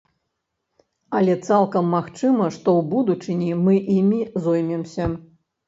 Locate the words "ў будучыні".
2.79-3.53